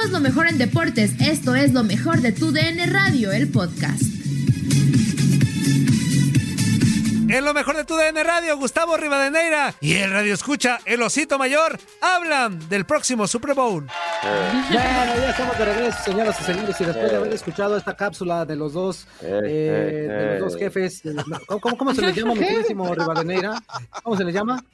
[0.00, 1.12] Somos lo mejor en deportes.
[1.20, 4.00] Esto es lo mejor de tu DN Radio, el podcast.
[7.28, 11.38] En lo mejor de tu DN Radio, Gustavo Rivadeneira y el Radio Escucha, el Osito
[11.38, 13.86] Mayor, hablan del próximo Super Bowl.
[14.22, 18.46] Bueno, ya estamos de regreso, señoras y señores, y después de haber escuchado esta cápsula
[18.46, 22.16] de los dos, eh, de los dos jefes, de los- ¿cómo, cómo, cómo se les
[22.16, 23.62] llama, mi queridísimo Rivadeneira?
[24.02, 24.64] ¿Cómo se les llama?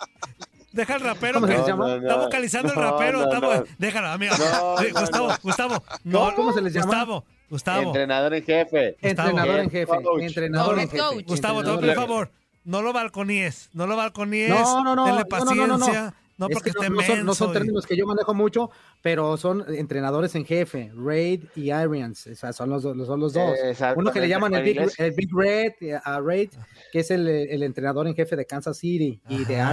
[0.77, 1.35] Deja el rapero.
[1.41, 1.95] ¿Cómo se que- les llama?
[1.97, 3.27] Está vocalizando el No, rapero.
[3.27, 3.65] no, no.
[3.79, 4.35] Déjalo, amigo.
[4.39, 5.35] No, Sí, no, Gustavo, no.
[5.43, 5.85] Gustavo.
[6.05, 6.87] No, ¿Cómo se les llama?
[6.87, 7.83] Gustavo, Gustavo.
[7.83, 8.97] Entrenador en jefe.
[9.01, 10.23] Entrenador en jefe, Coach.
[10.23, 11.23] entrenador No, en jefe.
[11.27, 11.95] Gustavo, te jefe.
[11.95, 12.31] favor.
[12.65, 13.71] No lo balconíes.
[13.73, 14.51] No lo balconíes.
[14.51, 15.07] No, no, no.
[15.07, 15.79] Denle no, no, no, no, no.
[15.79, 16.15] paciencia.
[16.39, 18.71] No, Es porque que esté no, no son, no son términos que yo manejo mucho,
[19.01, 23.33] pero son entrenadores en jefe, Raid y Arians, o sea, son los, dos- son los
[23.33, 23.57] dos.
[23.97, 26.51] Uno que le llaman el Big, el Big Red, eh, a Raid,
[26.93, 29.73] que es el, el entrenador en jefe de Kansas City, y de Ajá.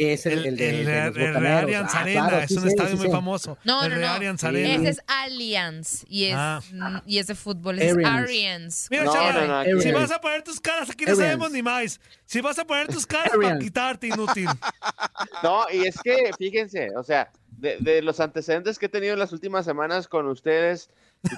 [0.00, 1.62] Que es el, el, de, El, de el, los el Bucaneros.
[1.62, 3.12] Allianz Ah, Arena, claro, es sí un sé, estadio sí muy sé.
[3.12, 3.58] famoso.
[3.64, 4.08] No, el no, no.
[4.08, 4.74] Allianz Arena.
[4.76, 6.60] Ese es Allianz y es, Ah.
[6.72, 8.86] mm, y es de fútbol, es Arians.
[8.90, 11.18] Mira, no, no, si vas a poner tus caras, aquí no Arians.
[11.26, 12.00] sabemos ni más.
[12.24, 14.48] Si vas a poner tus caras para quitarte, inútil.
[15.42, 19.18] No, y es que, fíjense, o sea, de, de los antecedentes que he tenido en
[19.18, 20.88] las últimas semanas con ustedes,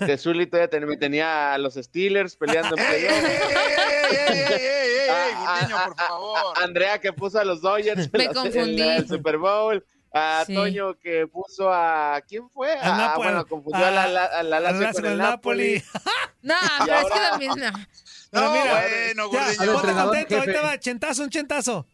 [0.06, 2.84] que Zully todavía ten- tenía a los Steelers peleando en.
[5.14, 6.38] A- Gurdiño, a- por favor.
[6.58, 9.84] a- Andrea que puso a los Dodgers Me en la- el Super Bowl.
[10.14, 10.54] A Sí.
[10.54, 12.20] Toño que puso a.
[12.28, 12.70] ¿Quién fue?
[12.78, 13.28] A, Napoli.
[13.28, 15.74] bueno, confundió a la, la, a la Al Lazio Lazio con con el el Napoli.
[15.74, 16.02] Napoli.
[16.42, 17.56] No, pero es que ahora- también no.
[18.52, 20.36] Mira, bueno, ya, ponte contento, jefe.
[20.38, 21.86] ahorita va, chentazo, un chentazo.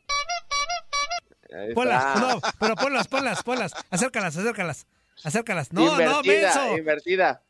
[1.75, 3.73] Ponlas, no, pero ponlas, ponlas, ponlas.
[3.91, 4.87] Acércalas, acércalas.
[5.25, 5.73] Acércalas.
[5.73, 6.77] No, no, invertida, menso.
[6.79, 7.43] invertida.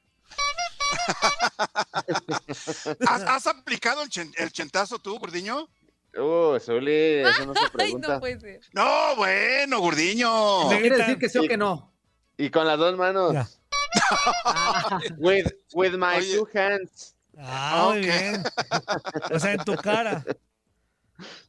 [3.07, 5.69] ¿Has, has aplicado el, chen- el chentazo tú, Gurdiño?
[6.17, 8.15] Uh, Zully, eso no se Ay, pregunta.
[8.15, 8.61] no puede ser.
[8.73, 10.71] No, bueno, Gurdiño.
[10.71, 11.93] Le- ¿Quiere decir que sí o que no?
[12.37, 13.35] Y con las dos manos.
[15.19, 16.37] With, with my Oye.
[16.37, 17.15] two hands.
[17.39, 18.05] Ah, muy Ok.
[18.05, 18.43] bien.
[19.35, 20.25] O sea, en tu cara.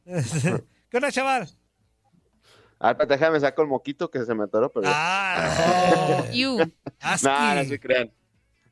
[0.04, 1.48] ¿Qué onda, chaval?
[2.78, 4.86] Ah, déjame saco el moquito que se me atoró, pero.
[4.88, 6.58] Ah, You.
[7.00, 7.26] Asqui.
[7.28, 8.12] no, no se crean.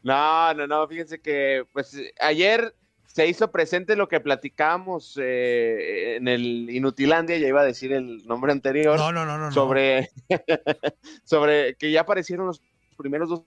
[0.03, 2.75] No, no, no, fíjense que pues ayer
[3.07, 8.25] se hizo presente lo que platicábamos eh, en el Inutilandia, ya iba a decir el
[8.27, 9.51] nombre anterior, No, no, no, no.
[9.53, 10.11] sobre,
[11.25, 12.63] sobre que ya aparecieron los
[12.97, 13.43] primeros dos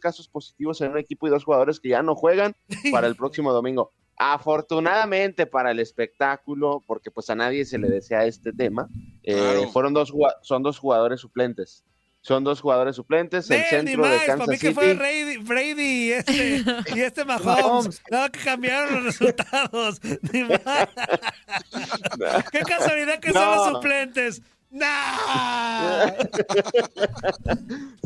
[0.00, 2.54] casos positivos en un equipo y dos jugadores que ya no juegan
[2.92, 3.92] para el próximo domingo.
[4.16, 8.88] Afortunadamente para el espectáculo, porque pues a nadie se le desea este tema,
[9.22, 9.68] eh, Claro.
[9.68, 11.84] fueron dos, son dos jugadores suplentes.
[12.28, 14.74] Son dos jugadores suplentes, el centro de más, para Kansas mí que City.
[14.74, 16.62] fue Brady, Brady y este,
[16.94, 18.02] y este Mahomes.
[18.10, 19.98] No, que cambiaron los resultados.
[20.32, 20.60] Ni más.
[22.52, 23.54] Qué casualidad que son No.
[23.56, 24.42] los suplentes.
[24.70, 26.10] ¡Nah!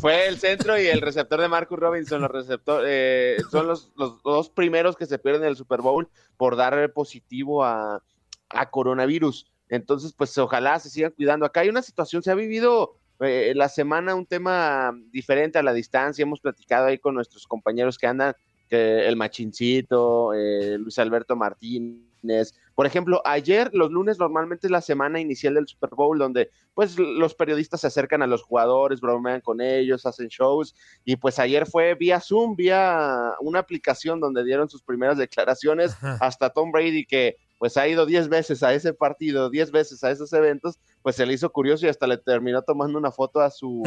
[0.01, 4.23] Fue el centro y el receptor de Marcus Robinson, los receptor, eh, son los, los
[4.23, 8.05] dos primeros que se pierden en el Super Bowl por dar positivo a,
[8.51, 9.51] a coronavirus.
[9.69, 11.45] Entonces, pues ojalá se sigan cuidando.
[11.45, 15.73] Acá hay una situación, se ha vivido eh, la semana un tema diferente a la
[15.73, 16.23] distancia.
[16.23, 18.35] Hemos platicado ahí con nuestros compañeros que andan,
[18.69, 22.55] que el Machincito, eh, Luis Alberto Martínez.
[22.75, 26.99] Por ejemplo, ayer, los lunes, normalmente es la semana inicial del Super Bowl, donde pues
[26.99, 31.67] los periodistas se acercan a los jugadores, bromean con ellos, hacen shows, y pues ayer
[31.67, 37.37] fue vía Zoom, vía una aplicación donde dieron sus primeras declaraciones, hasta Tom Brady, que
[37.63, 41.25] pues ha ido 10 veces a ese partido, 10 veces a esos eventos, pues se
[41.25, 43.85] le hizo curioso y hasta le terminó tomando una foto a su,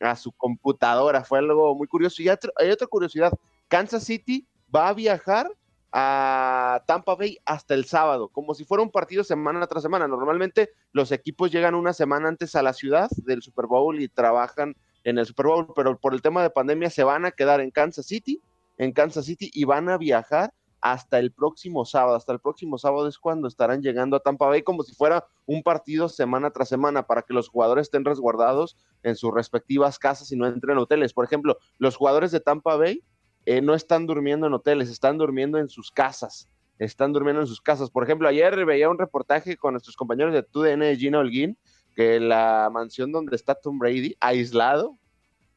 [0.00, 2.22] a su computadora, fue algo muy curioso.
[2.22, 3.32] Y hay otra curiosidad,
[3.66, 5.50] Kansas City va a viajar
[5.90, 10.06] a Tampa Bay hasta el sábado, como si fuera un partido semana tras semana.
[10.06, 14.76] Normalmente los equipos llegan una semana antes a la ciudad del Super Bowl y trabajan
[15.02, 17.72] en el Super Bowl, pero por el tema de pandemia se van a quedar en
[17.72, 18.40] Kansas City,
[18.78, 22.16] en Kansas City y van a viajar hasta el próximo sábado.
[22.16, 25.62] Hasta el próximo sábado es cuando estarán llegando a Tampa Bay como si fuera un
[25.62, 30.36] partido semana tras semana para que los jugadores estén resguardados en sus respectivas casas y
[30.36, 31.12] no entren a hoteles.
[31.12, 33.02] Por ejemplo, los jugadores de Tampa Bay
[33.46, 36.48] eh, no están durmiendo en hoteles, están durmiendo en sus casas.
[36.78, 37.90] Están durmiendo en sus casas.
[37.90, 41.56] Por ejemplo, ayer veía un reportaje con nuestros compañeros de TUDN de Gina Holguín,
[41.94, 44.98] que la mansión donde está Tom Brady, aislado,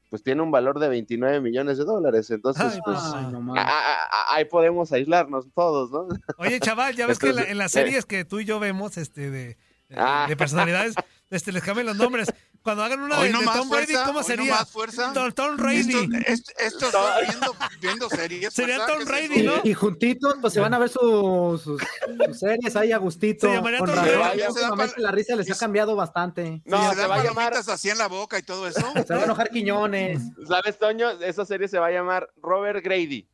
[0.10, 2.30] pues tiene un valor de 29 millones de dólares.
[2.32, 3.64] Entonces, Ay, pues Ay, no a- mames.
[3.64, 6.08] a- a- ahí podemos aislarnos todos, ¿no?
[6.38, 8.98] Oye, chaval, ya ves que en, la- en las series que tú y yo vemos
[8.98, 9.58] este, de,
[9.90, 10.26] de- Ah.
[10.28, 10.96] de personalidades,
[11.30, 12.28] este, les cambian los nombres.
[12.62, 14.52] Cuando hagan una de, no de Tom Brady, fuerza, ¿cómo no sería?
[14.56, 15.14] más fuerza.
[15.14, 15.80] Tom, Tom Brady.
[15.80, 18.54] Esto, esto, esto está viendo, viendo series.
[18.54, 18.86] Sería.
[18.86, 19.44] Tom ¿Qué es Brady?
[19.44, 19.54] ¿no?
[19.64, 21.82] Y juntitos, pues se van a ver su- sus,
[22.28, 23.48] sus series ahí a gustito.
[23.48, 24.92] Se llamaría Tom Brady.
[24.98, 26.62] la risa les ha cambiado bastante.
[26.66, 28.82] No, ¿Y se se va a llamar, así en la boca y todo eso?
[29.08, 30.22] Se va a enojar Quiñones.
[30.48, 31.12] ¿sabes, Toño?
[31.22, 33.26] Esa serie se va a llamar Robert Grady.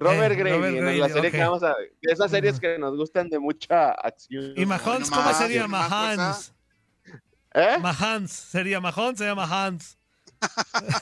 [0.00, 1.34] Robert Eh, Grady, Robert Grady, la serie ok.
[1.36, 1.76] que vamos a...
[1.76, 4.52] de Esas series que nos gustan de mucha acción.
[4.56, 5.62] ¿Y Mahomes no cómo sería?
[5.62, 5.68] no.
[5.68, 6.52] Mahans.
[7.54, 7.78] ¿Eh?
[7.80, 8.30] Mahans.
[8.30, 9.98] Sería Mahons, se llama Mahans.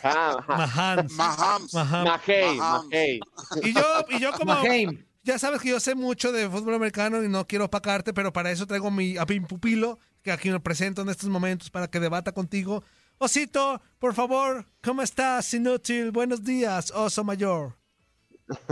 [0.03, 0.45] Ah.
[0.49, 1.13] Mahans.
[1.13, 1.75] Mahomes.
[1.75, 2.05] Maham.
[2.05, 2.91] Mahey, Mahomes.
[2.91, 3.21] Mahey.
[3.63, 4.55] Y yo, y yo como...
[4.55, 5.05] Maheim.
[5.23, 8.51] Ya sabes que yo sé mucho de fútbol americano y no quiero opacarte, pero para
[8.51, 12.01] eso traigo mi, a mi pupilo, que aquí me presento en estos momentos para que
[12.01, 12.83] debata contigo.
[13.19, 16.11] Osito, por favor, ¿cómo estás, inútil?
[16.11, 17.75] Buenos días, oso mayor.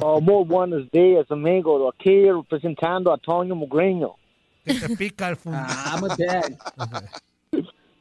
[0.00, 1.88] Oh, muy buenos días, amigo.
[1.90, 4.14] Aquí representando a Toño Mugreño.
[4.64, 5.60] Que te pica el fútbol.
[5.60, 6.58] Ah, muy bien.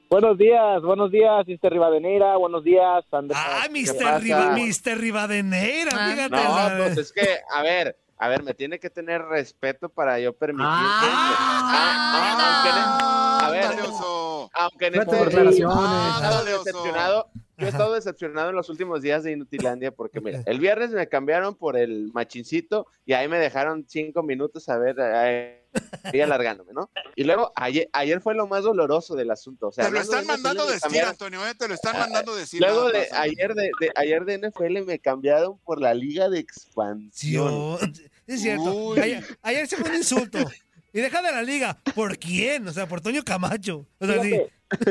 [0.09, 1.69] Buenos días, buenos días, Mr.
[1.69, 2.37] Rivadeneira.
[2.37, 4.21] Buenos días, Ander- Ah, ¿qué Mr.
[4.21, 4.97] Riva, Mr.
[4.97, 6.09] Rivadeneira, Ah.
[6.11, 6.35] fíjate.
[6.43, 10.17] No, la- pues es que, a ver, a ver, me tiene que tener respeto para
[10.19, 10.65] yo permitir.
[10.69, 12.13] Ah.
[13.43, 14.49] a ver, Ándale, oso.
[14.53, 16.63] aunque en este Ándale, oso.
[16.63, 17.27] decepcionado,
[17.57, 21.07] yo he estado decepcionado en los últimos días de Inutilandia porque mira, el viernes me
[21.07, 26.89] cambiaron por el machincito y ahí me dejaron cinco minutos a ver ahí alargándome, ¿no?
[27.15, 30.25] Y luego ayer, ayer fue lo más doloroso del asunto, o sea, Te lo están
[30.25, 31.53] mandando decir, cambiaron- Antonio, ¿eh?
[31.55, 32.61] Te lo están mandando decir.
[32.61, 33.07] Luego de ¿eh?
[33.13, 37.77] ayer de, de- ayer de NFL me cambiaron por la liga de expansión.
[38.25, 38.73] Es cierto.
[38.73, 38.99] Uy.
[38.99, 40.39] Ayer, ayer se fue un insulto.
[40.93, 41.77] Y deja de la liga.
[41.95, 42.67] ¿Por quién?
[42.67, 43.85] O sea, por Toño Camacho.
[43.99, 44.41] O sea, sí.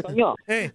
[0.03, 0.73] Toño, Eh,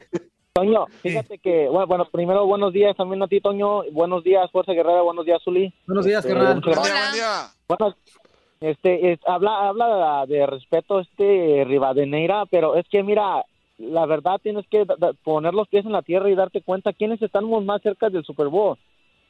[0.54, 3.84] Toño, fíjate que, bueno, bueno, primero buenos días también a ti, Toño.
[3.94, 5.02] Buenos días, Fuerza Guerrera.
[5.02, 5.74] Buenos días, Zuli.
[5.88, 7.48] Buenos días, Este, muchas Buen día, buen día.
[7.70, 7.96] Bueno,
[8.60, 13.46] este, es- habla, habla de respeto este Rivadeneira, pero es que mira,
[13.78, 16.92] la verdad tienes que da- da- poner los pies en la tierra y darte cuenta
[16.92, 18.78] quiénes estamos más cerca del Super Bowl.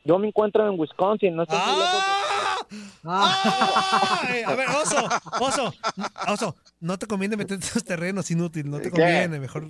[0.04, 2.21] Yo me encuentro en Wisconsin, no estoy ¡Ah!
[3.04, 4.22] ¡Ah!
[4.48, 5.08] A ver, oso,
[5.40, 5.74] oso,
[6.28, 8.90] oso, no te conviene meterte en esos terrenos inútil, no te ¿Qué?
[8.92, 9.68] conviene, mejor.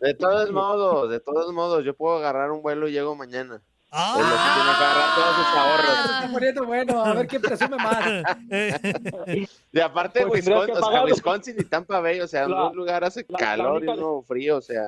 [0.00, 3.60] De todos modos, de todos modos, yo puedo agarrar un vuelo y llego mañana.
[3.96, 4.14] ¡Ah!
[4.18, 6.14] Lo que tiene que agarrar todos sus Se ahorros.
[6.20, 7.04] está poniendo bueno.
[7.04, 8.04] A ver quién presume más.
[9.72, 13.04] Y aparte, Pues Wisconsin, o sea, Wisconsin y Tampa Bay, o sea, en un lugar
[13.04, 14.82] hace la- la calor y uno frío, o sea,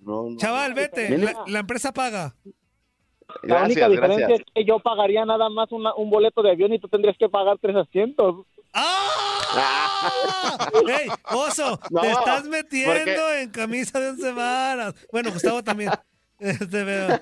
[0.00, 0.36] no, no.
[0.36, 2.34] Chaval, vete, la empresa paga.
[3.42, 4.40] La única Gracias, diferencia gracias.
[4.40, 7.28] es que yo pagaría nada más una- un boleto de avión y tú tendrías que
[7.28, 8.46] pagar tres asientos.
[8.72, 10.10] ¡Ah!
[10.88, 11.78] ¡Ey, oso!
[11.90, 14.94] No, te estás metiendo porque- en camisa de once varas.
[15.12, 15.90] Bueno, Gustavo también.
[16.40, 17.18] Este, veo.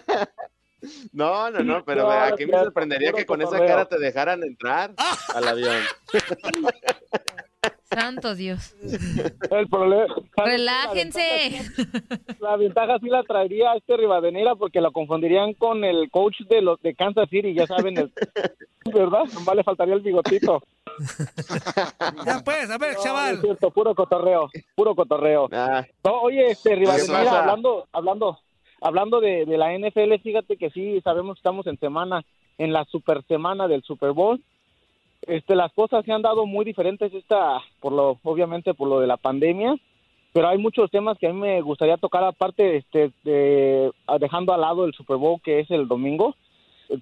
[1.12, 4.92] No, no, no, pero No, aquí me sorprendería que con esa cara te dejaran entrar
[5.34, 5.74] al avión.
[8.00, 8.74] Santo Dios.
[9.50, 10.14] El problema.
[10.36, 11.62] Relájense.
[12.40, 16.60] La ventaja sí la traería a este Rivadeneira porque la confundirían con el coach de
[16.60, 18.12] los de Kansas City, ya saben, el,
[18.84, 19.24] ¿verdad?
[19.32, 20.62] Nomás le faltaría el bigotito.
[22.26, 23.34] Ya pues, a ver, No, chaval.
[23.36, 25.48] es cierto, puro cotorreo, puro cotorreo.
[25.52, 28.38] Ah, No, oye, este ¿Qué Rivadeneira, hablando, hablando,
[28.82, 32.24] hablando de, de la NFL, fíjate que sí, sabemos que estamos en semana,
[32.58, 34.42] en la super semana del Super Bowl.
[35.26, 39.06] Este, las cosas se han dado muy diferentes esta, por lo, obviamente por lo de
[39.06, 39.74] la pandemia,
[40.32, 44.60] pero hay muchos temas que a mí me gustaría tocar aparte, este, de, dejando al
[44.60, 46.34] lado el Super Bowl que es el domingo.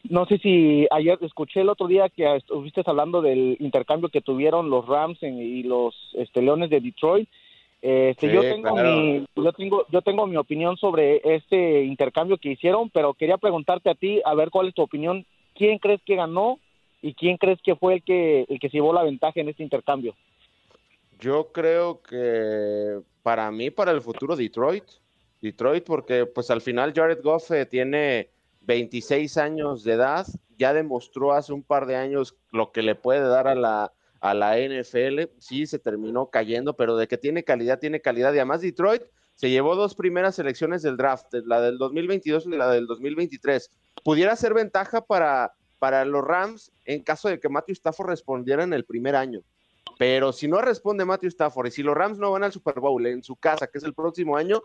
[0.09, 4.71] No sé si ayer escuché el otro día que estuviste hablando del intercambio que tuvieron
[4.71, 7.29] los Rams en- y los este, Leones de Detroit.
[7.83, 8.97] Este, Sí, yo tengo claro.
[8.97, 13.91] mi yo tengo yo tengo mi opinión sobre este intercambio que hicieron, pero quería preguntarte
[13.91, 15.27] a ti a ver cuál es tu opinión.
[15.55, 16.59] ¿Quién crees que ganó
[17.05, 19.63] y quién crees que fue el que el que se llevó la ventaja en este
[19.63, 20.15] intercambio?
[21.25, 24.85] yo creo que para mí, para el futuro, Detroit.
[25.41, 28.31] Detroit, porque pues al final Jared Goff eh, tiene
[28.63, 30.27] 26 años de edad,
[30.59, 34.35] ya demostró hace un par de años lo que le puede dar a la, a
[34.35, 35.31] la NFL.
[35.39, 38.33] Sí, se terminó cayendo, pero de que tiene calidad, tiene calidad.
[38.33, 39.03] Y además Detroit
[39.35, 43.71] se llevó dos primeras selecciones del draft, la del 2022 y la del 2023.
[44.03, 48.73] Pudiera ser ventaja para, para los Rams en caso de que Matthew Stafford respondiera en
[48.73, 49.41] el primer año.
[49.99, 53.07] Pero si no responde Matthew Stafford y si los Rams no van al Super Bowl
[53.07, 54.63] en su casa, que es el próximo año,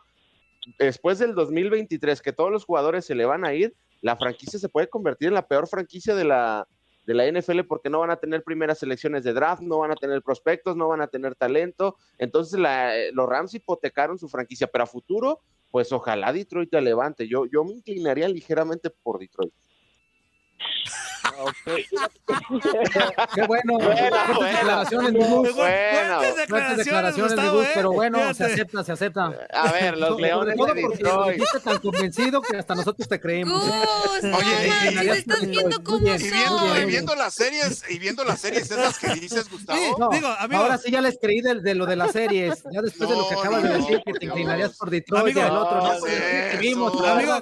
[0.77, 4.69] después del 2023, que todos los jugadores se le van a ir, la franquicia se
[4.69, 6.67] puede convertir en la peor franquicia de la,
[7.05, 9.95] de la NFL porque no van a tener primeras selecciones de draft, no van a
[9.95, 11.95] tener prospectos, no van a tener talento.
[12.17, 17.27] Entonces la- los Rams hipotecaron su franquicia, pero a futuro pues ojalá Detroit te levante.
[17.27, 19.53] Yo, yo me inclinaría ligeramente por Detroit.
[23.35, 23.77] Qué bueno.
[23.79, 24.57] Buena, fuertes buena.
[24.57, 25.13] declaraciones.
[25.13, 27.71] Buena, Fuertes Fuertes declaraciones, mi Gustavo, Gus, ¿eh?
[27.75, 28.53] pero bueno, se Fíjate.
[28.53, 29.31] acepta, se acepta.
[29.53, 31.33] A ver, los Leones todo de Detroit.
[31.39, 33.63] dijiste tan convencido que hasta nosotros te creímos.
[33.63, 33.71] ¿eh?
[33.71, 37.99] Gus, no Oye, y- manches, estás viendo cómo Y viendo, y viendo las series, y
[37.99, 39.79] viendo las series esas que dices, Gustavo.
[39.79, 39.91] Sí.
[39.97, 40.61] No, Digo, amigo.
[40.61, 42.63] ahora sí ya les creí de, de lo de las series.
[42.71, 45.21] Ya después de lo que No, acabas de no, decir, que te inclinarías por Detroit
[45.23, 45.99] Amigo, y el otro, no no,
[46.59, 47.41] vimos, Amigo.